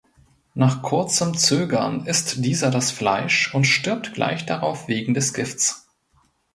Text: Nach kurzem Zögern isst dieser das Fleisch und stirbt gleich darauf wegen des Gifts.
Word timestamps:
Nach 0.55 0.81
kurzem 0.81 1.37
Zögern 1.37 2.07
isst 2.07 2.43
dieser 2.43 2.71
das 2.71 2.89
Fleisch 2.89 3.53
und 3.53 3.65
stirbt 3.65 4.15
gleich 4.15 4.47
darauf 4.47 4.87
wegen 4.87 5.13
des 5.13 5.31
Gifts. 5.31 5.87